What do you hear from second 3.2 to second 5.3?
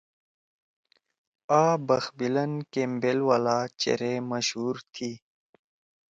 والا چیرے مشہُور تھی۔